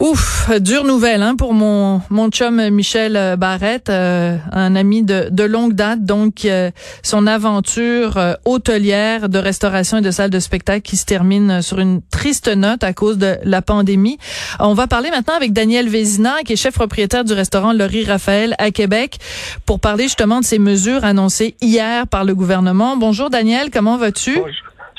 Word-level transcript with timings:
Ouf, 0.00 0.48
dure 0.60 0.84
nouvelle 0.84 1.22
hein, 1.22 1.34
pour 1.34 1.54
mon 1.54 2.00
mon 2.08 2.28
chum 2.28 2.70
Michel 2.70 3.36
Barrette, 3.36 3.90
euh, 3.90 4.36
un 4.52 4.76
ami 4.76 5.02
de, 5.02 5.26
de 5.28 5.42
longue 5.42 5.72
date. 5.72 6.04
Donc, 6.04 6.44
euh, 6.44 6.70
son 7.02 7.26
aventure 7.26 8.16
euh, 8.16 8.34
hôtelière 8.44 9.28
de 9.28 9.38
restauration 9.40 9.98
et 9.98 10.00
de 10.00 10.12
salle 10.12 10.30
de 10.30 10.38
spectacle 10.38 10.82
qui 10.82 10.96
se 10.96 11.04
termine 11.04 11.62
sur 11.62 11.80
une 11.80 12.00
triste 12.12 12.46
note 12.46 12.84
à 12.84 12.92
cause 12.92 13.18
de 13.18 13.38
la 13.42 13.60
pandémie. 13.60 14.18
On 14.60 14.72
va 14.72 14.86
parler 14.86 15.10
maintenant 15.10 15.34
avec 15.34 15.52
Daniel 15.52 15.88
Vézina, 15.88 16.44
qui 16.44 16.52
est 16.52 16.56
chef 16.56 16.74
propriétaire 16.74 17.24
du 17.24 17.32
restaurant 17.32 17.72
Laurie 17.72 18.04
Raphaël 18.04 18.54
à 18.58 18.70
Québec, 18.70 19.18
pour 19.66 19.80
parler 19.80 20.04
justement 20.04 20.38
de 20.38 20.44
ces 20.44 20.60
mesures 20.60 21.04
annoncées 21.04 21.56
hier 21.60 22.06
par 22.06 22.24
le 22.24 22.36
gouvernement. 22.36 22.96
Bonjour 22.96 23.30
Daniel, 23.30 23.70
comment 23.72 23.96
vas-tu? 23.96 24.38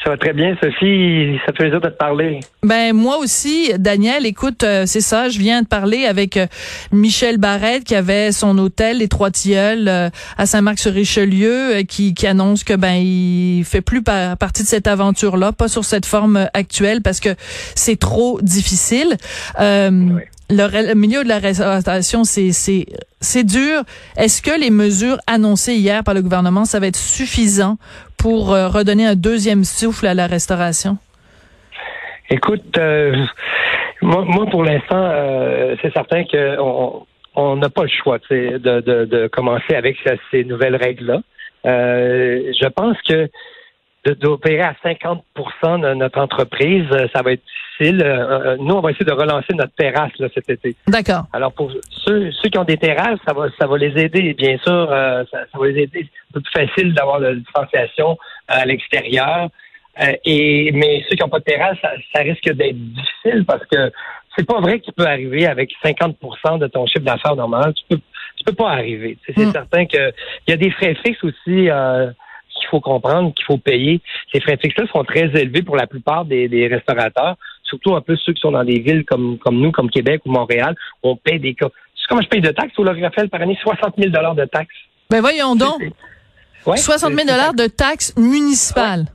Ça 0.03 0.11
va 0.11 0.17
très 0.17 0.31
bien, 0.31 0.55
Sophie. 0.61 1.37
Ça 1.39 1.47
fait 1.47 1.63
plaisir 1.63 1.81
de 1.81 1.89
te 1.89 1.97
parler. 1.97 2.39
Ben 2.63 2.93
moi 2.93 3.17
aussi, 3.17 3.73
Daniel. 3.77 4.25
Écoute, 4.25 4.63
euh, 4.63 4.85
c'est 4.85 5.01
ça. 5.01 5.27
Je 5.27 5.39
viens 5.39 5.61
de 5.61 5.67
parler 5.67 6.05
avec 6.05 6.37
euh, 6.37 6.47
Michel 6.93 7.37
Barrette 7.37 7.83
qui 7.83 7.95
avait 7.95 8.31
son 8.31 8.57
hôtel 8.59 8.99
Les 8.99 9.09
Trois 9.09 9.29
Tilleuls 9.29 9.89
euh, 9.89 10.09
à 10.37 10.45
Saint-Marc-sur-Richelieu, 10.45 11.81
qui, 11.87 12.13
qui 12.13 12.27
annonce 12.27 12.63
que 12.63 12.75
ben 12.75 12.93
il 12.93 13.63
fait 13.65 13.81
plus 13.81 14.01
partie 14.01 14.63
de 14.63 14.67
cette 14.67 14.87
aventure-là, 14.87 15.51
pas 15.51 15.67
sur 15.67 15.83
cette 15.83 16.05
forme 16.05 16.47
actuelle 16.53 17.01
parce 17.01 17.19
que 17.19 17.35
c'est 17.75 17.99
trop 17.99 18.39
difficile. 18.41 19.17
Oui 19.59 20.21
le, 20.49 20.93
milieu 20.95 21.23
de 21.23 21.29
la 21.29 21.39
restauration, 21.39 22.23
c'est 22.23 23.43
dur. 23.43 23.83
Est-ce 24.17 24.41
que 24.41 24.59
les 24.59 24.71
mesures 24.71 25.17
annoncées 25.27 25.75
hier 25.75 26.03
par 26.03 26.13
le 26.13 26.21
gouvernement, 26.21 26.65
ça 26.65 26.79
va 26.79 26.87
être 26.87 26.97
suffisant 26.97 27.77
pour 28.17 28.53
euh, 28.53 28.67
redonner 28.67 29.05
un 29.05 29.15
deuxième 29.15 29.63
souffle 29.63 30.07
à 30.07 30.13
la 30.13 30.27
restauration? 30.27 30.97
Écoute, 32.29 32.77
euh, 32.77 33.15
moi, 34.01 34.25
moi, 34.27 34.45
pour 34.47 34.63
l'instant, 34.63 35.03
euh, 35.11 35.75
c'est 35.81 35.93
certain 35.93 36.23
qu'on 36.23 37.05
on 37.35 37.55
n'a 37.55 37.69
pas 37.69 37.83
le 37.83 37.89
choix 37.89 38.17
de, 38.29 38.57
de, 38.57 39.05
de, 39.05 39.27
commencer 39.27 39.75
avec 39.75 39.97
ces 40.31 40.43
nouvelles 40.43 40.75
règles-là. 40.75 41.21
je 41.63 42.67
pense 42.69 42.97
que 43.07 43.29
d'opérer 44.05 44.61
à 44.61 44.75
50% 44.83 45.81
de 45.81 45.93
notre 45.93 46.19
entreprise, 46.19 46.85
ça 47.13 47.21
va 47.21 47.33
être 47.33 47.43
difficile. 47.43 48.01
Euh, 48.03 48.55
nous, 48.59 48.75
on 48.75 48.81
va 48.81 48.91
essayer 48.91 49.05
de 49.05 49.11
relancer 49.11 49.53
notre 49.53 49.73
terrasse 49.75 50.11
là, 50.19 50.27
cet 50.33 50.49
été. 50.49 50.75
D'accord. 50.87 51.23
Alors 51.33 51.51
pour 51.51 51.71
ceux, 52.05 52.31
ceux 52.31 52.49
qui 52.49 52.57
ont 52.57 52.63
des 52.63 52.77
terrasses, 52.77 53.19
ça 53.27 53.33
va 53.33 53.47
ça 53.59 53.67
va 53.67 53.77
les 53.77 54.01
aider. 54.01 54.33
Bien 54.33 54.57
sûr, 54.59 54.87
euh, 54.91 55.23
ça, 55.31 55.39
va 55.53 55.67
les 55.67 55.83
aider. 55.83 56.07
C'est 56.09 56.29
un 56.29 56.33
peu 56.33 56.41
plus 56.41 56.67
facile 56.67 56.93
d'avoir 56.93 57.19
la 57.19 57.35
distanciation 57.35 58.17
à 58.47 58.65
l'extérieur. 58.65 59.49
Euh, 60.01 60.13
et 60.23 60.71
mais 60.73 61.03
ceux 61.09 61.15
qui 61.15 61.23
n'ont 61.23 61.29
pas 61.29 61.39
de 61.39 61.43
terrasse, 61.43 61.77
ça, 61.81 62.21
risque 62.21 62.49
d'être 62.53 62.77
difficile 62.77 63.45
parce 63.45 63.65
que 63.65 63.91
c'est 64.37 64.47
pas 64.47 64.61
vrai 64.61 64.79
qu'il 64.79 64.93
peut 64.93 65.07
arriver 65.07 65.45
avec 65.45 65.71
50% 65.83 66.59
de 66.59 66.67
ton 66.67 66.85
chiffre 66.85 67.03
d'affaires 67.03 67.35
normal. 67.35 67.73
Tu 67.73 67.83
peux 67.89 68.01
tu 68.37 68.45
peux 68.45 68.53
pas 68.53 68.71
arriver. 68.71 69.17
C'est 69.25 69.37
mm. 69.37 69.51
certain 69.51 69.85
que 69.85 70.13
il 70.47 70.51
y 70.51 70.53
a 70.53 70.57
des 70.57 70.71
frais 70.71 70.95
fixes 71.03 71.23
aussi. 71.23 71.69
Euh, 71.69 72.09
faut 72.69 72.79
comprendre, 72.79 73.33
qu'il 73.33 73.45
faut 73.45 73.57
payer. 73.57 74.01
Ces 74.33 74.39
frais 74.41 74.57
fixes-là 74.61 74.85
sont 74.91 75.03
très 75.03 75.25
élevés 75.39 75.61
pour 75.61 75.75
la 75.75 75.87
plupart 75.87 76.25
des, 76.25 76.67
restaurateurs, 76.67 77.35
surtout 77.63 77.95
un 77.95 78.01
peu 78.01 78.15
ceux 78.15 78.33
qui 78.33 78.41
sont 78.41 78.51
dans 78.51 78.63
des 78.63 78.79
villes 78.79 79.05
comme, 79.05 79.37
comme 79.37 79.59
nous, 79.59 79.71
comme 79.71 79.89
Québec 79.89 80.21
ou 80.25 80.31
Montréal, 80.31 80.75
où 81.03 81.09
on 81.09 81.15
paye 81.15 81.39
des 81.39 81.53
cas. 81.53 81.69
C'est 81.95 82.07
comment 82.07 82.21
je 82.21 82.29
paye 82.29 82.41
de 82.41 82.51
taxes 82.51 82.77
au 82.77 82.83
Raphaël 82.83 83.29
par 83.29 83.41
année? 83.41 83.57
60 83.61 83.95
000 83.97 84.11
de 84.11 84.45
taxes. 84.45 84.75
Ben 85.09 85.21
voyons 85.21 85.55
donc. 85.55 85.81
60 86.63 87.13
000 87.13 87.53
de 87.53 87.67
taxes 87.67 88.15
municipales. 88.17 89.05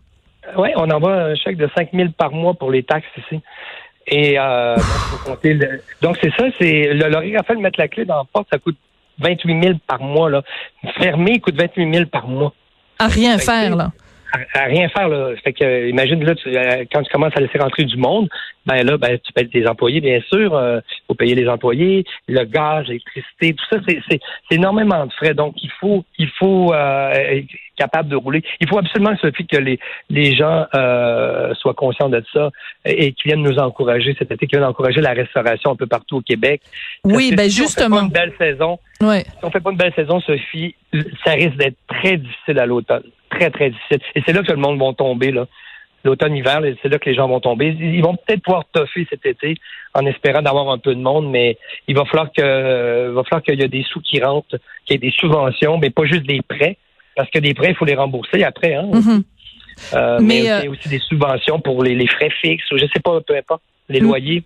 Oui, 0.56 0.68
on 0.76 0.90
envoie 0.90 1.14
un 1.14 1.34
chèque 1.34 1.56
de 1.56 1.68
5 1.74 1.90
000 1.92 2.10
par 2.16 2.32
mois 2.32 2.54
pour 2.54 2.70
les 2.70 2.82
taxes 2.82 3.06
ici. 3.16 3.40
Et 4.06 4.38
euh, 4.38 4.76
donc, 6.02 6.18
c'est 6.20 6.32
ça, 6.36 6.44
c'est 6.58 6.92
le 6.92 7.08
Laurie 7.08 7.36
Raphaël 7.36 7.58
mettre 7.58 7.80
la 7.80 7.88
clé 7.88 8.04
dans 8.04 8.18
la 8.18 8.24
porte, 8.24 8.48
ça 8.52 8.58
coûte 8.58 8.76
28 9.18 9.62
000 9.62 9.74
par 9.86 10.02
mois. 10.02 10.28
Là. 10.28 10.42
Fermé 10.98 11.40
coûte 11.40 11.54
28 11.56 11.92
000 11.92 12.06
par 12.06 12.28
mois. 12.28 12.52
À 12.98 13.08
rien 13.08 13.38
faire, 13.38 13.76
là. 13.76 13.92
À, 14.54 14.64
rien 14.64 14.88
faire, 14.88 15.08
là. 15.08 15.34
Fait 15.42 15.52
que, 15.52 15.88
imagine, 15.88 16.24
là, 16.24 16.34
euh, 16.46 16.84
quand 16.92 17.02
tu 17.02 17.12
commences 17.12 17.36
à 17.36 17.40
laisser 17.40 17.58
rentrer 17.58 17.84
du 17.84 17.96
monde, 17.96 18.28
ben 18.66 18.82
là, 18.82 18.96
ben, 18.96 19.18
tu 19.18 19.32
payes 19.32 19.48
tes 19.48 19.66
employés, 19.68 20.00
bien 20.00 20.20
sûr. 20.32 20.50
Il 20.52 20.54
euh, 20.54 20.80
faut 21.06 21.14
payer 21.14 21.34
les 21.34 21.48
employés, 21.48 22.04
le 22.28 22.44
gaz, 22.44 22.86
l'électricité, 22.86 23.54
tout 23.54 23.64
ça, 23.70 23.78
c'est 24.08 24.20
énormément 24.50 25.06
de 25.06 25.12
frais. 25.12 25.34
Donc, 25.34 25.54
il 25.62 25.70
faut, 25.80 26.04
il 26.18 26.28
faut 26.38 26.72
euh, 26.72 27.12
être 27.12 27.46
capable 27.76 28.08
de 28.08 28.16
rouler. 28.16 28.42
Il 28.60 28.68
faut 28.68 28.78
absolument, 28.78 29.16
Sophie, 29.20 29.46
que 29.46 29.56
les, 29.56 29.78
les 30.08 30.34
gens 30.34 30.66
euh, 30.74 31.52
soient 31.54 31.74
conscients 31.74 32.08
de 32.08 32.22
ça 32.32 32.50
et 32.84 33.12
qu'ils 33.12 33.32
viennent 33.32 33.42
nous 33.42 33.58
encourager 33.58 34.14
cet 34.18 34.30
été, 34.30 34.46
qu'ils 34.46 34.58
viennent 34.58 34.68
encourager 34.68 35.00
la 35.00 35.12
restauration 35.12 35.72
un 35.72 35.76
peu 35.76 35.86
partout 35.86 36.18
au 36.18 36.22
Québec. 36.22 36.62
oui, 37.04 37.34
ben 37.36 37.50
justement. 37.50 37.96
On 37.96 38.00
fait 38.00 38.12
pas 38.12 38.22
une 38.22 38.30
belle 38.30 38.32
saison. 38.38 38.78
Ouais. 39.00 39.24
Si 39.24 39.44
on 39.44 39.50
fait 39.50 39.60
pas 39.60 39.70
une 39.70 39.76
belle 39.76 39.94
saison, 39.94 40.20
Sophie, 40.20 40.74
ça 41.24 41.32
risque 41.32 41.56
d'être 41.56 41.76
très 41.88 42.16
difficile 42.16 42.58
à 42.58 42.66
l'automne. 42.66 43.02
Très, 43.34 43.50
très 43.50 43.70
difficile. 43.70 43.98
Et 44.14 44.22
c'est 44.26 44.32
là 44.32 44.42
que 44.42 44.52
le 44.52 44.58
monde 44.58 44.78
va 44.78 44.92
tomber, 44.92 45.30
là 45.30 45.46
l'automne-hiver, 46.04 46.60
c'est 46.82 46.88
là 46.88 46.98
que 46.98 47.08
les 47.08 47.16
gens 47.16 47.26
vont 47.26 47.40
tomber. 47.40 47.74
Ils 47.80 48.02
vont 48.02 48.14
peut-être 48.14 48.42
pouvoir 48.42 48.64
toffer 48.72 49.06
cet 49.10 49.24
été 49.26 49.56
en 49.94 50.04
espérant 50.06 50.42
d'avoir 50.42 50.68
un 50.68 50.78
peu 50.78 50.94
de 50.94 51.00
monde, 51.00 51.30
mais 51.30 51.58
il 51.88 51.96
va 51.96 52.04
falloir 52.04 52.30
que 52.30 53.10
va 53.10 53.24
falloir 53.24 53.42
qu'il 53.42 53.58
y 53.58 53.62
ait 53.62 53.68
des 53.68 53.84
sous 53.84 54.00
qui 54.00 54.20
rentrent, 54.22 54.58
qu'il 54.84 54.94
y 54.94 54.94
ait 54.94 55.10
des 55.10 55.10
subventions, 55.10 55.78
mais 55.78 55.90
pas 55.90 56.04
juste 56.04 56.26
des 56.26 56.42
prêts, 56.42 56.76
parce 57.16 57.30
que 57.30 57.38
des 57.38 57.54
prêts, 57.54 57.70
il 57.70 57.76
faut 57.76 57.84
les 57.84 57.94
rembourser 57.94 58.44
après. 58.44 58.74
Hein, 58.74 58.90
mm-hmm. 58.92 59.22
euh, 59.94 60.18
mais, 60.20 60.38
il 60.38 60.44
y 60.44 60.48
a 60.48 60.64
euh, 60.64 60.70
aussi 60.70 60.88
des 60.88 60.98
subventions 60.98 61.60
pour 61.60 61.82
les, 61.82 62.06
frais 62.06 62.30
fixes, 62.30 62.70
ou 62.70 62.78
je 62.78 62.86
sais 62.86 63.00
pas, 63.02 63.20
peu 63.20 63.36
importe, 63.36 63.62
les 63.88 64.00
mm. 64.00 64.04
loyers 64.04 64.42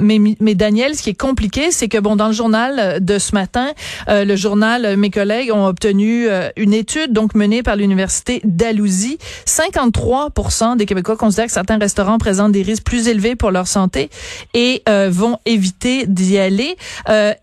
mais, 0.00 0.18
mais 0.40 0.54
Daniel, 0.54 0.96
ce 0.96 1.02
qui 1.02 1.10
est 1.10 1.18
compliqué, 1.20 1.70
c'est 1.70 1.88
que 1.88 1.98
bon, 1.98 2.16
dans 2.16 2.26
le 2.26 2.32
journal 2.32 2.78
euh, 2.78 2.98
de 3.00 3.18
ce 3.18 3.34
matin, 3.34 3.68
euh, 4.08 4.24
le 4.24 4.36
journal, 4.36 4.84
euh, 4.84 4.96
mes 4.96 5.10
collègues 5.10 5.52
ont 5.52 5.66
obtenu 5.66 6.26
une 6.56 6.72
étude 6.72 7.12
donc 7.12 7.34
menée 7.34 7.62
par 7.62 7.76
l'université 7.76 8.40
d'Alousie. 8.44 9.18
53% 9.46 10.76
des 10.76 10.86
Québécois 10.86 11.16
considèrent 11.16 11.46
que 11.46 11.52
certains 11.52 11.78
restaurants 11.78 12.18
présentent 12.18 12.52
des 12.52 12.62
risques 12.62 12.84
plus 12.84 13.08
élevés 13.08 13.36
pour 13.36 13.50
leur 13.50 13.66
santé 13.66 14.10
et 14.54 14.82
vont 15.08 15.38
éviter 15.46 16.06
d'y 16.06 16.38
aller. 16.38 16.76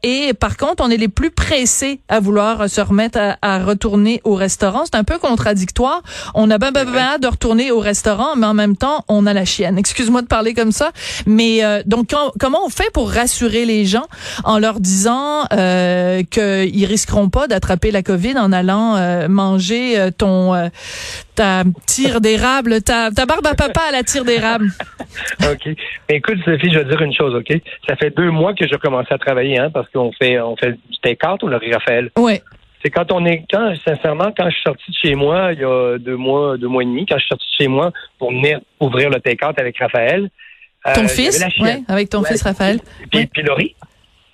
et 0.03 0.33
par 0.39 0.57
contre, 0.57 0.83
on 0.83 0.89
est 0.89 0.97
les 0.97 1.07
plus 1.07 1.31
pressés 1.31 1.99
à 2.09 2.19
vouloir 2.19 2.69
se 2.69 2.81
remettre 2.81 3.19
à, 3.41 3.59
retourner 3.59 4.21
au 4.23 4.35
restaurant. 4.35 4.83
C'est 4.85 4.97
un 4.97 5.03
peu 5.03 5.19
contradictoire. 5.19 6.01
On 6.33 6.49
a 6.49 6.57
ben, 6.57 6.71
ben, 6.71 6.85
ben 6.85 6.97
hâte 6.97 7.21
de 7.21 7.27
retourner 7.27 7.71
au 7.71 7.79
restaurant, 7.79 8.35
mais 8.35 8.47
en 8.47 8.53
même 8.53 8.77
temps, 8.77 9.03
on 9.07 9.25
a 9.25 9.33
la 9.33 9.45
chienne. 9.45 9.77
Excuse-moi 9.77 10.21
de 10.21 10.27
parler 10.27 10.53
comme 10.53 10.71
ça, 10.71 10.91
mais 11.25 11.61
donc 11.85 12.09
quand 12.09 12.40
comment 12.41 12.65
on 12.65 12.69
fait 12.69 12.91
pour 12.91 13.11
rassurer 13.11 13.65
les 13.65 13.85
gens 13.85 14.07
en 14.43 14.57
leur 14.57 14.79
disant 14.79 15.45
euh, 15.53 16.23
qu'ils 16.23 16.85
risqueront 16.85 17.29
pas 17.29 17.47
d'attraper 17.47 17.91
la 17.91 18.01
COVID 18.01 18.35
en 18.39 18.51
allant 18.51 18.95
euh, 18.95 19.27
manger 19.27 19.99
euh, 19.99 20.09
ton 20.09 20.55
euh, 20.55 20.69
ta 21.35 21.63
tire 21.85 22.19
d'érable, 22.19 22.81
ta, 22.81 23.11
ta 23.11 23.27
barbe 23.27 23.45
à 23.45 23.53
papa 23.53 23.81
à 23.89 23.91
la 23.91 24.01
tire 24.01 24.25
d'érable? 24.25 24.69
OK. 25.51 25.69
écoute, 26.09 26.37
Sophie, 26.43 26.71
je 26.71 26.79
vais 26.79 26.85
dire 26.85 27.01
une 27.01 27.13
chose, 27.13 27.35
OK? 27.35 27.61
Ça 27.87 27.95
fait 27.95 28.09
deux 28.09 28.31
mois 28.31 28.55
que 28.55 28.67
j'ai 28.67 28.77
commencé 28.77 29.13
à 29.13 29.19
travailler, 29.19 29.59
hein, 29.59 29.69
parce 29.71 29.87
qu'on 29.89 30.11
fait 30.11 30.39
on 30.41 30.55
fait 30.57 30.71
du 30.71 30.97
take-out, 31.03 31.43
ou 31.43 31.47
le 31.47 31.59
Raphaël. 31.71 32.09
Oui. 32.17 32.39
C'est 32.83 32.89
quand 32.89 33.11
on 33.11 33.23
est, 33.25 33.45
quand, 33.51 33.73
sincèrement, 33.85 34.33
quand 34.35 34.45
je 34.45 34.55
suis 34.55 34.63
sorti 34.63 34.89
de 34.89 34.95
chez 34.95 35.13
moi, 35.13 35.53
il 35.53 35.59
y 35.59 35.63
a 35.63 35.99
deux 35.99 36.17
mois, 36.17 36.57
deux 36.57 36.67
mois 36.67 36.81
et 36.81 36.87
demi, 36.87 37.05
quand 37.05 37.17
je 37.17 37.21
suis 37.21 37.29
sorti 37.29 37.45
de 37.45 37.63
chez 37.63 37.67
moi 37.67 37.91
pour 38.17 38.31
venir 38.31 38.59
ouvrir 38.79 39.11
le 39.11 39.19
take-out 39.19 39.59
avec 39.59 39.77
Raphaël, 39.77 40.31
ton 40.95 41.03
euh, 41.03 41.07
fils, 41.07 41.43
ouais, 41.59 41.83
avec 41.87 42.09
ton 42.09 42.23
fils 42.23 42.41
Raphaël. 42.41 42.79
Puis, 43.11 43.27
puis 43.27 43.43
Laurie. 43.43 43.75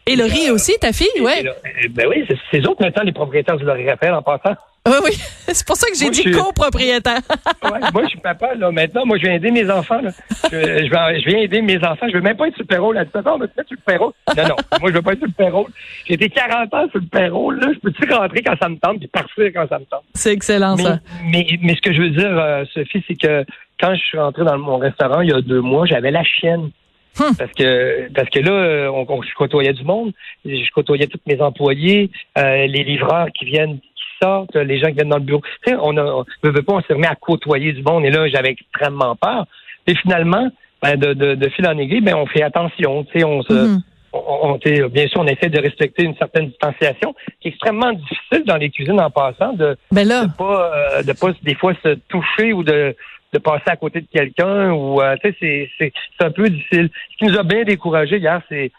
Et 0.05 0.15
Laurie 0.15 0.49
aussi, 0.51 0.73
ta 0.79 0.93
fille, 0.93 1.07
ouais. 1.19 1.43
ben 1.89 2.07
oui, 2.07 2.25
c'est 2.49 2.59
eux 2.59 2.69
autres 2.69 2.81
maintenant 2.81 3.03
les 3.03 3.11
propriétaires 3.11 3.57
du 3.57 3.65
Laurie 3.65 3.89
Raphaël 3.89 4.13
en 4.13 4.21
passant. 4.21 4.55
Oui, 4.87 4.95
oui. 5.03 5.11
C'est 5.47 5.67
pour 5.67 5.75
ça 5.75 5.87
que 5.89 5.97
j'ai 5.97 6.09
dit 6.09 6.31
copropriétaire. 6.31 7.19
Ouais, 7.63 7.79
moi, 7.93 8.03
je 8.03 8.09
suis 8.09 8.19
papa, 8.19 8.55
là. 8.55 8.71
Maintenant, 8.71 9.05
moi, 9.05 9.17
je 9.17 9.23
viens 9.23 9.33
aider 9.33 9.51
mes 9.51 9.69
enfants, 9.69 10.01
là. 10.01 10.11
Je, 10.51 10.85
je, 10.85 11.29
viens 11.29 11.39
aider 11.39 11.61
mes 11.61 11.77
enfants. 11.77 12.07
Je 12.07 12.13
veux 12.13 12.21
même 12.21 12.37
pas 12.37 12.47
être 12.47 12.55
sur 12.55 12.63
le 12.63 12.67
payroll. 12.67 12.95
là. 12.95 13.05
Tu 13.05 13.11
on 13.15 13.37
va 13.37 13.47
te 13.47 13.57
mettre 13.57 13.67
sur 13.67 13.77
le 13.77 13.83
payroll. 13.85 14.13
Non, 14.35 14.43
non. 14.47 14.55
Moi, 14.79 14.89
je 14.89 14.95
veux 14.95 15.01
pas 15.01 15.11
être 15.13 15.19
sur 15.19 15.27
le 15.27 15.33
payroll. 15.33 15.65
J'ai 16.05 16.13
été 16.13 16.29
40 16.29 16.73
ans 16.73 16.89
sur 16.89 16.99
le 16.99 17.07
payroll, 17.07 17.59
là. 17.59 17.67
Je 17.73 17.79
peux-tu 17.79 18.13
rentrer 18.13 18.43
quand 18.43 18.55
ça 18.61 18.69
me 18.69 18.77
tente 18.77 18.99
puis 18.99 19.07
partir 19.07 19.45
quand 19.53 19.67
ça 19.67 19.79
me 19.79 19.85
tente? 19.85 20.03
C'est 20.13 20.33
excellent, 20.33 20.75
Mais, 20.77 20.83
ça. 20.83 20.99
mais, 21.25 21.47
mais 21.61 21.75
ce 21.75 21.81
que 21.81 21.93
je 21.93 22.01
veux 22.01 22.09
dire, 22.11 22.29
euh, 22.31 22.63
Sophie, 22.73 23.03
c'est 23.07 23.15
que 23.15 23.45
quand 23.79 23.93
je 23.95 23.99
suis 24.01 24.17
rentré 24.17 24.43
dans 24.43 24.57
mon 24.57 24.77
restaurant 24.77 25.21
il 25.21 25.29
y 25.29 25.33
a 25.33 25.41
deux 25.41 25.61
mois, 25.61 25.85
j'avais 25.85 26.11
la 26.11 26.23
chienne. 26.23 26.71
Hum. 27.19 27.35
Parce 27.37 27.51
que 27.53 28.11
parce 28.13 28.29
que 28.29 28.39
là, 28.39 28.91
on, 28.91 29.05
on- 29.09 29.21
je 29.23 29.33
côtoyais 29.33 29.73
du 29.73 29.83
monde, 29.83 30.11
je 30.45 30.71
côtoyais 30.71 31.07
tous 31.07 31.19
mes 31.25 31.41
employés, 31.41 32.11
euh, 32.37 32.67
les 32.67 32.83
livreurs 32.83 33.27
qui 33.33 33.45
viennent, 33.45 33.79
qui 33.79 34.03
sortent, 34.21 34.55
les 34.55 34.77
gens 34.79 34.87
qui 34.89 34.93
viennent 34.95 35.09
dans 35.09 35.17
le 35.17 35.23
bureau. 35.23 35.41
Tu 35.65 35.71
sais, 35.71 35.77
on 35.81 35.97
a, 35.97 36.03
on 36.03 36.25
veut, 36.43 36.51
veut 36.51 36.61
pas, 36.61 36.73
on 36.73 36.81
s'est 36.81 36.93
remis 36.93 37.07
à 37.07 37.15
côtoyer 37.15 37.73
du 37.73 37.81
monde 37.81 38.05
et 38.05 38.11
là, 38.11 38.27
j'avais 38.27 38.49
extrêmement 38.51 39.15
peur. 39.15 39.45
Et 39.87 39.95
finalement, 39.95 40.49
ben, 40.83 40.95
de, 40.95 41.13
de, 41.13 41.33
de 41.33 41.49
fil 41.49 41.65
en 41.67 41.77
aiguille, 41.79 42.01
ben, 42.01 42.13
on 42.15 42.27
fait 42.27 42.43
attention. 42.43 43.03
Tu 43.05 43.19
sais, 43.19 43.25
on 43.25 43.41
se, 43.41 43.53
Mhm. 43.53 43.81
on, 44.13 44.59
bien 44.91 45.07
sûr, 45.07 45.21
on 45.21 45.25
essaie 45.27 45.49
de 45.49 45.59
respecter 45.59 46.03
une 46.03 46.15
certaine 46.17 46.49
distanciation, 46.49 47.15
qui 47.41 47.47
est 47.47 47.51
extrêmement 47.51 47.93
difficile 47.93 48.43
dans 48.45 48.57
les 48.57 48.69
cuisines 48.69 48.99
en 49.01 49.09
passant 49.09 49.53
de 49.53 49.75
Ben 49.91 50.07
là, 50.07 50.25
de 50.25 50.31
pas 50.37 50.71
euh, 50.71 51.01
de 51.03 51.13
pas 51.13 51.29
des 51.41 51.55
fois 51.55 51.73
se 51.83 51.95
toucher 52.09 52.53
ou 52.53 52.61
de 52.63 52.95
de 53.37 53.43
passer 53.43 53.63
à 53.67 53.75
côté 53.75 54.01
de 54.01 54.07
quelqu'un 54.11 54.71
ou 54.71 55.01
euh, 55.01 55.15
tu 55.23 55.29
sais 55.29 55.35
c'est 55.39 55.69
c'est 55.77 55.93
c'est 56.17 56.25
un 56.25 56.31
peu 56.31 56.49
difficile. 56.49 56.89
Ce 57.11 57.17
qui 57.17 57.31
nous 57.31 57.37
a 57.37 57.43
bien 57.43 57.63
découragé 57.63 58.17
hier 58.17 58.41
c'est 58.49 58.71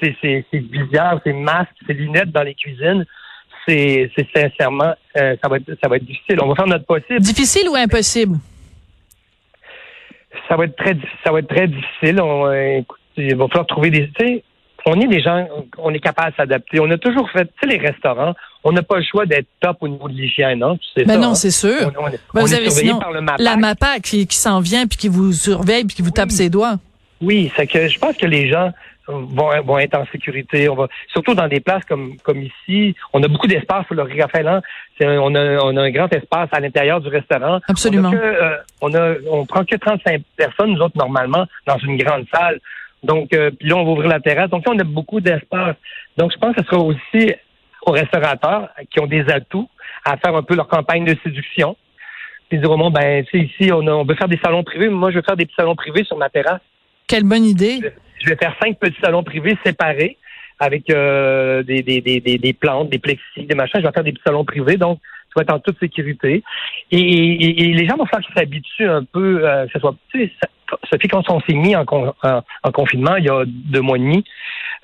c'est 0.00 0.16
c'est 0.20 0.44
c'est 0.50 0.60
bizarre, 0.60 1.20
c'est 1.24 1.32
masques, 1.32 1.76
c'est 1.86 1.94
lunettes 1.94 2.30
dans 2.30 2.42
les 2.42 2.54
cuisines. 2.54 3.04
C'est 3.66 4.10
c'est 4.16 4.26
sincèrement 4.34 4.94
euh, 5.18 5.36
ça 5.42 5.48
va 5.48 5.56
être 5.56 5.76
ça 5.82 5.88
va 5.88 5.96
être 5.96 6.04
difficile. 6.04 6.38
On 6.42 6.48
va 6.48 6.54
faire 6.54 6.66
notre 6.66 6.86
possible. 6.86 7.20
difficile 7.20 7.68
ou 7.68 7.74
impossible? 7.74 8.36
Ça 10.48 10.56
va 10.56 10.64
être 10.64 10.76
très 10.76 10.96
ça 11.24 11.32
va 11.32 11.40
être 11.40 11.48
très 11.48 11.66
difficile. 11.66 12.20
On 12.20 12.46
euh, 12.46 12.78
écoute, 12.78 13.00
il 13.16 13.34
va 13.36 13.48
falloir 13.48 13.66
trouver 13.66 13.90
des 13.90 14.08
tu 14.10 14.26
sais 14.26 14.44
on 14.86 15.00
est 15.00 15.08
des 15.08 15.20
gens, 15.20 15.46
on 15.78 15.92
est 15.92 15.98
capable 15.98 16.30
de 16.30 16.36
s'adapter. 16.36 16.80
On 16.80 16.90
a 16.90 16.96
toujours 16.96 17.28
fait, 17.30 17.44
tu 17.44 17.52
sais, 17.60 17.76
les 17.76 17.84
restaurants, 17.84 18.34
on 18.68 18.72
n'a 18.72 18.82
pas 18.82 18.96
le 18.96 19.04
choix 19.04 19.26
d'être 19.26 19.46
top 19.60 19.76
au 19.80 19.88
niveau 19.88 20.08
de 20.08 20.14
l'hygiène, 20.14 20.58
non? 20.58 20.76
Tu 20.76 20.84
sais 20.96 21.04
Ben 21.04 21.14
ça, 21.14 21.18
non, 21.20 21.28
hein? 21.30 21.34
c'est 21.34 21.50
sûr. 21.52 21.92
On, 21.98 22.02
Ben, 22.02 22.18
on 22.34 22.40
vous 22.40 22.52
est 22.54 22.56
avez 22.56 22.70
sinon 22.70 22.98
par 22.98 23.12
le 23.12 23.20
MAPAC. 23.20 23.40
la 23.40 23.56
MAPAC 23.56 24.02
qui, 24.02 24.26
qui 24.26 24.36
s'en 24.36 24.60
vient 24.60 24.86
puis 24.86 24.98
qui 24.98 25.08
vous 25.08 25.32
surveille 25.32 25.84
puis 25.84 25.94
qui 25.94 26.02
vous 26.02 26.10
tape 26.10 26.30
ses 26.32 26.50
doigts. 26.50 26.76
Oui, 27.20 27.50
c'est 27.56 27.66
que 27.66 27.86
je 27.88 27.98
pense 27.98 28.16
que 28.16 28.26
les 28.26 28.48
gens 28.50 28.72
vont, 29.08 29.50
vont 29.64 29.78
être 29.78 29.94
en 29.96 30.04
sécurité. 30.10 30.68
On 30.68 30.74
va 30.74 30.88
surtout 31.12 31.34
dans 31.34 31.46
des 31.48 31.60
places 31.60 31.84
comme 31.88 32.16
comme 32.24 32.42
ici, 32.42 32.94
on 33.12 33.22
a 33.22 33.28
beaucoup 33.28 33.46
d'espace 33.46 33.86
pour 33.86 33.94
le 33.96 34.02
Raphaël. 34.02 34.48
Hein. 34.48 34.60
On 35.00 35.34
a 35.34 35.58
on 35.62 35.76
a 35.76 35.82
un 35.82 35.90
grand 35.90 36.12
espace 36.12 36.48
à 36.52 36.58
l'intérieur 36.60 37.00
du 37.00 37.08
restaurant. 37.08 37.60
Absolument. 37.68 38.08
On 38.10 38.12
a 38.12 38.16
que, 38.16 38.22
euh, 38.24 38.56
on 38.80 38.94
a 38.94 39.14
on 39.30 39.46
prend 39.46 39.64
que 39.64 39.76
35 39.76 40.22
personnes 40.36 40.72
nous 40.72 40.80
autres 40.80 40.98
normalement 40.98 41.46
dans 41.66 41.78
une 41.78 41.96
grande 41.96 42.24
salle. 42.34 42.58
Donc 43.04 43.32
euh, 43.32 43.50
puis 43.58 43.68
là 43.68 43.76
on 43.76 43.84
va 43.84 43.90
ouvrir 43.92 44.08
la 44.08 44.20
terrasse. 44.20 44.50
Donc 44.50 44.66
là, 44.66 44.72
on 44.74 44.78
a 44.80 44.84
beaucoup 44.84 45.20
d'espace. 45.20 45.76
Donc 46.18 46.32
je 46.32 46.38
pense 46.38 46.56
que 46.56 46.62
ce 46.62 46.68
sera 46.68 46.82
aussi 46.82 47.32
aux 47.86 47.92
restaurateurs 47.92 48.68
qui 48.90 49.00
ont 49.00 49.06
des 49.06 49.24
atouts 49.30 49.68
à 50.04 50.16
faire 50.16 50.34
un 50.34 50.42
peu 50.42 50.54
leur 50.54 50.68
campagne 50.68 51.04
de 51.04 51.16
séduction. 51.22 51.76
Puis 52.48 52.58
dire 52.58 52.70
au 52.70 52.76
monde, 52.76 52.94
ben, 52.94 53.24
tu 53.24 53.38
sais, 53.38 53.44
ici, 53.44 53.72
on, 53.72 53.86
a, 53.86 53.92
on 53.92 54.04
veut 54.04 54.14
faire 54.14 54.28
des 54.28 54.38
salons 54.44 54.62
privés. 54.62 54.88
Moi, 54.88 55.10
je 55.10 55.16
veux 55.16 55.22
faire 55.22 55.36
des 55.36 55.46
petits 55.46 55.56
salons 55.56 55.74
privés 55.74 56.04
sur 56.04 56.16
ma 56.16 56.28
terrasse. 56.28 56.60
Quelle 57.08 57.24
bonne 57.24 57.44
idée. 57.44 57.80
Je 58.20 58.28
vais 58.28 58.36
faire 58.36 58.54
cinq 58.62 58.78
petits 58.78 59.00
salons 59.02 59.24
privés 59.24 59.56
séparés 59.64 60.16
avec 60.58 60.88
euh, 60.90 61.62
des, 61.62 61.82
des, 61.82 62.00
des, 62.00 62.20
des, 62.20 62.38
des 62.38 62.52
plantes, 62.52 62.88
des 62.88 62.98
plexis, 62.98 63.46
des 63.46 63.54
machins. 63.54 63.80
Je 63.80 63.86
vais 63.86 63.92
faire 63.92 64.04
des 64.04 64.12
petits 64.12 64.22
salons 64.24 64.44
privés, 64.44 64.76
donc 64.76 65.00
tu 65.00 65.32
vas 65.36 65.42
être 65.42 65.52
en 65.52 65.58
toute 65.58 65.78
sécurité. 65.78 66.42
Et, 66.90 66.98
et, 66.98 67.62
et 67.62 67.72
les 67.72 67.86
gens 67.86 67.96
vont 67.96 68.06
falloir 68.06 68.24
qu'ils 68.26 68.34
s'habituent 68.34 68.88
un 68.88 69.04
peu, 69.04 69.46
euh, 69.46 69.66
que 69.66 69.72
ce 69.72 69.80
soit. 69.80 69.94
Tu 70.10 70.24
sais, 70.24 70.32
Sophie, 70.90 71.08
quand 71.08 71.28
on 71.30 71.40
s'est 71.40 71.54
mis 71.54 71.74
en, 71.76 71.84
con- 71.84 72.12
en, 72.22 72.40
en 72.62 72.72
confinement 72.72 73.16
il 73.16 73.24
y 73.24 73.28
a 73.30 73.44
deux 73.46 73.80
mois 73.80 73.96
et 73.96 74.00
demi, 74.00 74.24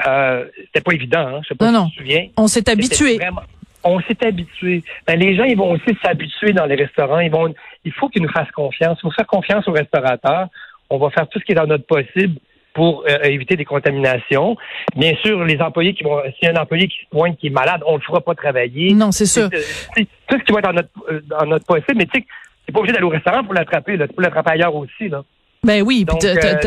euh, 0.06 0.44
c'était 0.66 0.80
pas 0.80 0.92
évident. 0.92 1.26
Hein? 1.26 1.40
Je 1.42 1.48
sais 1.48 1.54
pas 1.54 1.70
Non, 1.70 1.72
si 1.72 1.76
non. 1.84 1.88
tu 1.90 1.96
te 1.96 1.98
souviens. 2.02 2.26
On 2.36 2.46
s'est 2.48 2.68
habitué. 2.68 3.16
vraiment- 3.18 3.42
On 3.84 4.00
s'est 4.00 4.24
habitué. 4.26 4.82
Ben, 5.06 5.18
les 5.18 5.34
gens, 5.36 5.44
ils 5.44 5.56
vont 5.56 5.72
aussi 5.72 5.96
s'habituer 6.02 6.52
dans 6.52 6.66
les 6.66 6.76
restaurants. 6.76 7.18
Ils 7.20 7.30
vont, 7.30 7.52
il 7.84 7.92
faut 7.92 8.08
qu'ils 8.08 8.22
nous 8.22 8.30
fassent 8.30 8.50
confiance. 8.52 8.98
Il 9.00 9.02
faut 9.02 9.10
faire 9.10 9.26
confiance 9.26 9.66
aux 9.66 9.72
restaurateurs. 9.72 10.46
On 10.90 10.98
va 10.98 11.10
faire 11.10 11.28
tout 11.28 11.38
ce 11.40 11.44
qui 11.44 11.52
est 11.52 11.56
dans 11.56 11.66
notre 11.66 11.86
possible 11.86 12.38
pour 12.74 13.04
euh, 13.08 13.18
éviter 13.24 13.56
des 13.56 13.64
contaminations. 13.64 14.56
Bien 14.96 15.14
sûr, 15.22 15.44
les 15.44 15.60
employés 15.60 15.94
qui 15.94 16.04
vont, 16.04 16.22
s'il 16.38 16.44
y 16.44 16.46
a 16.46 16.52
un 16.58 16.62
employé 16.62 16.86
qui 16.88 16.96
se 17.04 17.08
pointe, 17.10 17.36
qui 17.38 17.48
est 17.48 17.50
malade, 17.50 17.82
on 17.86 17.96
le 17.96 18.02
fera 18.02 18.20
pas 18.20 18.34
travailler. 18.34 18.94
Non, 18.94 19.10
c'est 19.12 19.26
sûr. 19.26 19.50
Euh, 19.52 20.04
tout 20.28 20.38
ce 20.38 20.44
qui 20.44 20.52
va 20.52 20.60
être 20.60 20.64
dans 20.68 20.72
notre, 20.74 20.88
euh, 21.10 21.20
dans 21.26 21.46
notre 21.46 21.66
possible. 21.66 21.96
Mais 21.96 22.06
tu 22.06 22.20
sais, 22.20 22.26
t'es 22.66 22.72
pas 22.72 22.78
obligé 22.78 22.92
d'aller 22.94 23.04
au 23.04 23.10
restaurant 23.10 23.42
pour 23.44 23.52
l'attraper. 23.54 23.98
Tu 23.98 24.06
peux 24.14 24.22
l'attraper 24.22 24.52
ailleurs 24.52 24.74
aussi. 24.74 25.08
Là. 25.08 25.22
Ben 25.64 25.82
oui. 25.82 26.04
Donc, 26.04 26.24
euh, 26.24 26.58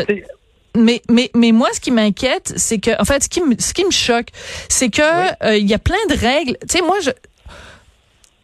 mais, 0.74 1.02
mais, 1.10 1.30
mais 1.36 1.52
moi, 1.52 1.70
ce 1.74 1.82
qui 1.82 1.92
m'inquiète, 1.92 2.54
c'est 2.56 2.80
que, 2.80 3.00
en 3.02 3.04
fait, 3.06 3.24
ce 3.24 3.30
qui 3.30 3.42
me, 3.42 3.56
ce 3.60 3.74
qui 3.74 3.84
me 3.84 3.92
choque, 3.92 4.28
c'est 4.70 4.90
que 4.90 5.02
euh, 5.44 5.58
il 5.58 5.68
y 5.70 5.74
a 5.74 5.80
plein 5.80 5.96
de 6.10 6.16
règles. 6.18 6.58
Tu 6.62 6.78
sais, 6.78 6.82
moi, 6.82 6.98
je, 7.02 7.10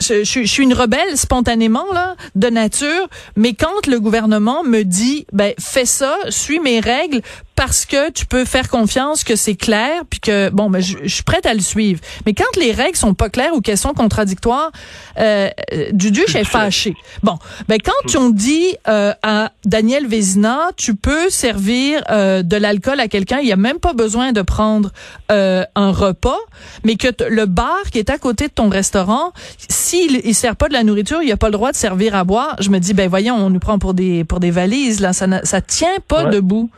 je, 0.01 0.24
je, 0.25 0.42
je 0.42 0.45
suis 0.45 0.63
une 0.63 0.74
rebelle 0.74 1.18
spontanément 1.18 1.86
là 1.94 2.15
de 2.36 2.50
nature, 2.50 3.07
mais 3.38 3.53
quand 3.53 3.88
le 3.88 4.00
gouvernement 4.00 4.63
me 4.63 4.83
dit 4.83 5.25
ben 5.31 5.53
fais 5.59 5.86
ça, 5.86 6.18
suis 6.30 6.59
mes 6.59 6.80
règles 6.80 7.21
parce 7.56 7.86
que 7.86 8.09
tu 8.12 8.25
peux 8.25 8.45
faire 8.45 8.69
confiance 8.69 9.24
que 9.24 9.36
c'est 9.36 9.56
clair 9.56 10.01
puis 10.09 10.19
que 10.19 10.50
bon 10.50 10.69
ben 10.69 10.81
je, 10.81 10.98
je 11.03 11.13
suis 11.13 11.24
prête 11.24 11.45
à 11.45 11.53
le 11.53 11.59
suivre. 11.59 12.00
Mais 12.25 12.33
quand 12.33 12.56
les 12.59 12.71
règles 12.71 12.95
sont 12.98 13.13
pas 13.13 13.30
claires 13.30 13.53
ou 13.53 13.62
qu'elles 13.62 13.77
sont 13.77 13.94
contradictoires, 13.94 14.71
euh, 15.19 15.50
euh, 15.74 15.89
Duduche 15.92 16.36
est 16.36 16.44
fâché. 16.44 16.95
Bon, 17.24 17.38
ben 17.68 17.77
quand 17.83 18.18
on 18.19 18.30
dit 18.30 18.75
euh, 18.88 19.13
à 19.21 19.51
Daniel 19.65 20.07
Vézina, 20.07 20.69
tu 20.77 20.95
peux 20.95 21.30
servir 21.30 22.03
euh, 22.09 22.42
de 22.44 22.56
l'alcool 22.57 23.00
à 23.00 23.07
quelqu'un, 23.07 23.39
il 23.39 23.48
y 23.48 23.51
a 23.51 23.57
même 23.57 23.80
pas 23.80 23.94
besoin 23.94 24.31
de 24.31 24.42
prendre 24.42 24.92
euh, 25.31 25.63
un 25.75 25.92
repas, 25.92 26.39
mais 26.83 26.95
que 26.95 27.07
le 27.30 27.45
bar 27.45 27.83
qui 27.92 28.00
est 28.00 28.09
à 28.09 28.18
côté 28.18 28.47
de 28.47 28.54
ton 28.54 28.69
restaurant, 28.69 29.33
s'il 29.69 30.21
il 30.25 30.33
sert 30.36 30.56
pas 30.56 30.68
de 30.68 30.74
la 30.74 30.83
nourriture, 30.83 31.21
il 31.21 31.31
a 31.31 31.38
pas 31.38 31.47
le 31.47 31.54
droit 31.54 31.71
de 31.71 31.77
servir 31.77 32.15
à 32.15 32.24
boire. 32.24 32.56
Je 32.59 32.69
me 32.69 32.80
dis 32.80 32.94
ben 32.94 33.09
voyons, 33.09 33.36
on 33.36 33.50
nous 33.50 33.59
prend 33.59 33.77
pour 33.77 33.94
des 33.94 34.24
pour 34.24 34.39
des 34.39 34.51
valises 34.51 35.00
là, 35.00 35.13
ça 35.13 35.27
ça 35.44 35.62
tient 35.62 35.97
pas 36.07 36.24
Ouais. 36.25 36.31
debout. 36.31 36.69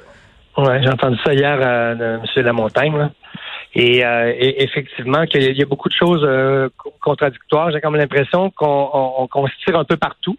Ouais, 0.57 0.81
j'ai 0.83 0.89
entendu 0.89 1.17
ça 1.25 1.33
hier 1.33 1.57
euh, 1.61 1.95
de 1.95 2.03
M. 2.37 2.45
Lamontagne. 2.45 2.95
Là. 2.97 3.09
Et, 3.75 4.05
euh, 4.05 4.31
effectivement, 4.37 5.25
qu'il 5.25 5.41
y 5.57 5.61
a- 5.61 5.65
beaucoup 5.65 5.89
de 5.89 5.95
choses 5.95 6.23
euh, 6.23 6.69
co- 6.77 6.93
contradictoires. 7.01 7.71
J'ai 7.71 7.81
comme 7.81 7.95
l'impression 7.95 8.51
qu'on 8.51 8.89
on, 8.93 9.27
qu'on 9.27 9.47
se 9.47 9.53
tire 9.65 9.77
un 9.79 9.83
peu 9.83 9.97
partout. 9.97 10.37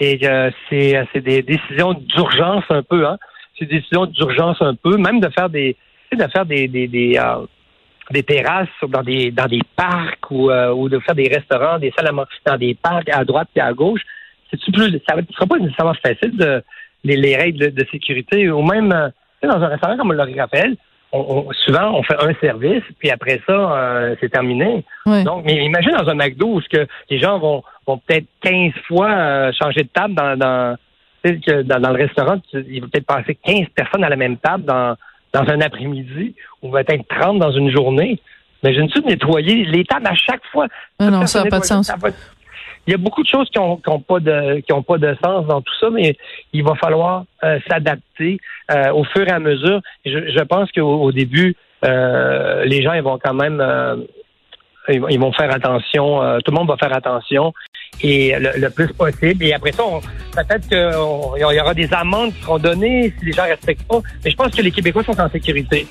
Et 0.00 0.18
euh, 0.28 0.50
c'est 0.68 1.20
des 1.20 1.42
décisions 1.42 1.92
d'urgence 1.94 2.64
un 2.70 2.82
peu, 2.82 3.06
hein. 3.06 3.18
C'est 3.58 3.66
des 3.66 3.78
décisions 3.78 4.06
d'urgence 4.06 4.60
un 4.62 4.74
peu, 4.74 4.96
même 4.96 5.20
de 5.20 5.28
faire 5.28 5.48
des 5.50 5.76
de 6.12 6.26
faire 6.28 6.46
des 6.46 6.66
des, 6.66 6.88
des, 6.88 7.18
euh, 7.18 7.44
des 8.10 8.22
terrasses 8.22 8.68
dans 8.88 9.02
des 9.02 9.30
dans 9.30 9.46
des 9.46 9.60
parcs 9.76 10.30
ou, 10.30 10.50
euh, 10.50 10.72
ou 10.72 10.88
de 10.88 10.98
faire 11.00 11.14
des 11.14 11.28
restaurants, 11.28 11.78
des 11.78 11.92
salles 11.96 12.08
à 12.08 12.12
man- 12.12 12.26
dans 12.46 12.56
des 12.56 12.74
parcs 12.74 13.08
à 13.10 13.24
droite 13.24 13.48
et 13.56 13.60
à 13.60 13.72
gauche. 13.72 14.00
C'est 14.50 14.72
plus 14.72 14.90
ça 15.08 15.14
ne 15.16 15.22
sera 15.32 15.46
pas 15.46 15.58
nécessairement 15.58 15.94
facile 15.94 16.36
de 16.36 16.62
les, 17.04 17.16
les 17.16 17.36
règles 17.36 17.58
de, 17.58 17.66
de 17.82 17.86
sécurité 17.90 18.50
ou 18.50 18.62
même 18.62 18.92
euh, 18.92 19.08
dans 19.42 19.62
un 19.62 19.68
restaurant 19.68 19.96
comme 19.96 20.12
le 20.12 20.40
Raphaël, 20.40 20.76
on, 21.12 21.18
on- 21.48 21.52
souvent 21.64 21.92
on 21.98 22.02
fait 22.02 22.16
un 22.22 22.32
service 22.40 22.82
puis 22.98 23.10
après 23.10 23.40
ça 23.46 23.52
euh, 23.52 24.14
c'est 24.20 24.28
terminé. 24.28 24.84
Ouais. 25.06 25.24
Donc, 25.24 25.44
mais 25.44 25.64
imagine 25.64 25.92
dans 25.92 26.08
un 26.08 26.14
McDo 26.14 26.56
où 26.56 26.60
que 26.70 26.86
les 27.08 27.18
gens 27.18 27.38
vont, 27.38 27.62
vont 27.86 27.98
peut-être 27.98 28.26
15 28.42 28.72
fois 28.86 29.10
euh, 29.10 29.52
changer 29.60 29.82
de 29.82 29.88
table 29.88 30.14
dans, 30.14 30.36
dans, 30.36 30.76
que 31.24 31.62
dans, 31.62 31.80
dans 31.80 31.90
le 31.90 31.96
restaurant. 32.04 32.38
tu- 32.50 32.64
il 32.68 32.80
va 32.80 32.86
peut-être 32.88 33.06
passer 33.06 33.34
15 33.44 33.66
personnes 33.74 34.04
à 34.04 34.08
la 34.08 34.16
même 34.16 34.36
table 34.36 34.64
dans, 34.64 34.94
dans 35.32 35.48
un 35.48 35.60
après-midi 35.60 36.34
ou 36.62 36.70
peut-être 36.70 37.04
30 37.08 37.38
dans 37.38 37.52
une 37.52 37.70
journée. 37.70 38.20
Imagine-tu 38.62 39.00
de 39.00 39.06
nettoyer 39.06 39.64
les 39.64 39.84
tables 39.84 40.06
à 40.06 40.14
chaque 40.14 40.44
fois? 40.52 40.66
Ah 40.98 41.10
non, 41.10 41.26
ça 41.26 41.40
a 41.40 41.44
pas 41.46 41.60
de 41.60 41.64
sens. 41.64 41.86
ça 41.86 41.96
Il 42.86 42.90
y 42.92 42.94
a 42.94 42.98
beaucoup 42.98 43.22
de 43.22 43.28
choses 43.28 43.48
qui 43.50 43.58
ont, 43.58 43.76
qui 43.76 43.88
ont 43.88 44.00
pas 44.00 44.20
de 44.20 44.60
qui 44.60 44.72
ont 44.72 44.82
pas 44.82 44.98
de 44.98 45.14
sens 45.22 45.46
dans 45.46 45.60
tout 45.60 45.74
ça, 45.78 45.90
mais 45.90 46.16
il 46.52 46.64
va 46.64 46.74
falloir 46.74 47.24
euh, 47.44 47.58
s'adapter 47.68 48.38
euh, 48.70 48.90
au 48.92 49.04
fur 49.04 49.26
et 49.28 49.30
à 49.30 49.38
mesure. 49.38 49.80
Je, 50.04 50.10
je 50.36 50.42
pense 50.44 50.72
qu'au 50.72 50.82
au 51.02 51.12
début, 51.12 51.54
euh, 51.84 52.64
les 52.64 52.82
gens 52.82 52.94
ils 52.94 53.02
vont 53.02 53.18
quand 53.22 53.34
même 53.34 53.60
euh, 53.60 53.96
ils, 54.88 55.20
vont- 55.20 55.32
faire 55.32 55.54
attention, 55.54 56.20
euh, 56.22 56.38
tout 56.40 56.50
le 56.50 56.56
monde 56.58 56.68
va 56.68 56.76
faire 56.78 56.92
attention 56.96 57.52
et 58.02 58.34
le, 58.38 58.58
le 58.58 58.70
plus 58.70 58.88
possible. 58.92 59.44
Et 59.44 59.52
après 59.52 59.72
ça, 59.72 59.84
peut-être 60.34 60.66
qu'il 60.68 61.40
y 61.40 61.60
aura 61.60 61.74
des 61.74 61.92
amendes 61.92 62.32
qui 62.34 62.40
seront 62.42 62.58
données 62.58 63.12
si 63.18 63.26
les 63.26 63.32
gens 63.32 63.44
respectent 63.44 63.86
pas. 63.86 64.00
Mais 64.24 64.30
je 64.30 64.36
pense 64.36 64.52
que 64.52 64.62
les 64.62 64.70
Québécois 64.70 65.04
sont 65.04 65.20
en 65.20 65.28
sécurité. 65.28 65.86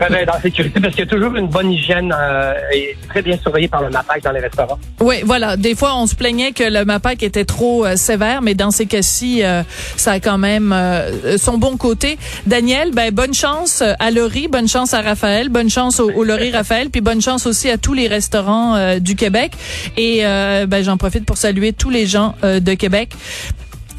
Peuvent 0.00 0.14
être 0.14 0.34
en 0.34 0.40
sécurité 0.40 0.80
parce 0.80 0.94
qu'il 0.94 1.04
y 1.04 1.08
a 1.08 1.10
toujours 1.10 1.36
une 1.36 1.46
bonne 1.46 1.70
hygiène 1.70 2.14
euh, 2.18 2.54
et 2.74 2.96
très 3.08 3.20
bien 3.20 3.36
surveillée 3.36 3.68
par 3.68 3.82
le 3.82 3.90
MAPAC 3.90 4.22
dans 4.22 4.32
les 4.32 4.40
restaurants. 4.40 4.78
Oui, 5.00 5.16
voilà. 5.24 5.58
Des 5.58 5.74
fois, 5.74 5.94
on 5.96 6.06
se 6.06 6.14
plaignait 6.14 6.52
que 6.52 6.64
le 6.64 6.86
MAPAC 6.86 7.22
était 7.22 7.44
trop 7.44 7.84
euh, 7.84 7.96
sévère, 7.96 8.40
mais 8.40 8.54
dans 8.54 8.70
ces 8.70 8.86
cas-ci, 8.86 9.42
euh, 9.42 9.62
ça 9.96 10.12
a 10.12 10.20
quand 10.20 10.38
même 10.38 10.72
euh, 10.72 11.36
son 11.36 11.58
bon 11.58 11.76
côté. 11.76 12.18
Daniel, 12.46 12.92
ben 12.92 13.12
bonne 13.12 13.34
chance 13.34 13.82
à 13.82 14.10
Laurie, 14.10 14.48
bonne 14.48 14.68
chance 14.68 14.94
à 14.94 15.02
Raphaël, 15.02 15.50
bonne 15.50 15.68
chance 15.68 16.00
au, 16.00 16.10
au 16.10 16.24
Laurie 16.24 16.50
Raphaël, 16.50 16.88
puis 16.90 17.02
bonne 17.02 17.20
chance 17.20 17.46
aussi 17.46 17.68
à 17.68 17.76
tous 17.76 17.92
les 17.92 18.08
restaurants 18.08 18.76
euh, 18.76 18.98
du 19.00 19.16
Québec. 19.16 19.52
Et 19.98 20.22
ben 20.22 20.82
j'en 20.82 20.96
profite 20.96 21.26
pour 21.26 21.36
saluer 21.36 21.72
tous 21.72 21.90
les 21.90 22.06
gens 22.06 22.34
de 22.42 22.74
Québec. 22.74 23.10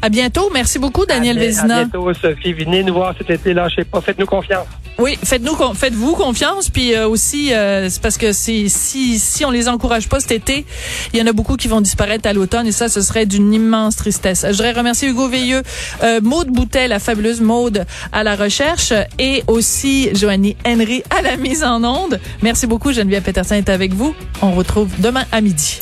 À 0.00 0.08
bientôt. 0.08 0.50
Merci 0.52 0.80
beaucoup, 0.80 1.06
Daniel 1.06 1.38
à, 1.38 1.40
Vézina. 1.40 1.76
À 1.76 1.84
bientôt, 1.84 2.12
Sophie. 2.14 2.52
Venez 2.52 2.82
nous 2.82 2.94
voir 2.94 3.14
cet 3.16 3.30
été. 3.30 3.54
Lâchez 3.54 3.84
pas. 3.84 4.00
Faites-nous 4.00 4.26
confiance. 4.26 4.66
Oui, 4.98 5.18
faites-nous, 5.24 5.56
faites-vous 5.74 6.14
confiance, 6.14 6.68
puis 6.68 6.94
euh, 6.94 7.08
aussi 7.08 7.54
euh, 7.54 7.88
c'est 7.88 8.00
parce 8.00 8.18
que 8.18 8.32
si 8.32 8.68
si 8.68 9.18
si 9.18 9.44
on 9.44 9.50
les 9.50 9.68
encourage 9.68 10.08
pas 10.08 10.20
cet 10.20 10.32
été, 10.32 10.66
il 11.12 11.18
y 11.18 11.22
en 11.22 11.26
a 11.26 11.32
beaucoup 11.32 11.56
qui 11.56 11.66
vont 11.66 11.80
disparaître 11.80 12.28
à 12.28 12.32
l'automne 12.34 12.66
et 12.66 12.72
ça, 12.72 12.88
ce 12.88 13.00
serait 13.00 13.24
d'une 13.24 13.52
immense 13.54 13.96
tristesse. 13.96 14.44
Je 14.46 14.52
voudrais 14.52 14.72
remercier 14.72 15.08
Hugo 15.08 15.28
Veilleux, 15.28 15.62
euh, 16.02 16.20
Maude 16.22 16.48
Boutet, 16.48 16.88
la 16.88 16.98
fabuleuse 16.98 17.40
Maude 17.40 17.86
à 18.12 18.22
la 18.22 18.36
recherche 18.36 18.92
et 19.18 19.42
aussi 19.46 20.10
Joanie 20.14 20.56
Henry 20.66 21.02
à 21.10 21.22
la 21.22 21.36
mise 21.36 21.64
en 21.64 21.82
onde. 21.82 22.20
Merci 22.42 22.66
beaucoup, 22.66 22.92
Geneviève 22.92 23.22
Peterson 23.22 23.54
est 23.54 23.70
avec 23.70 23.94
vous. 23.94 24.14
On 24.42 24.52
retrouve 24.52 24.90
demain 24.98 25.24
à 25.32 25.40
midi. 25.40 25.80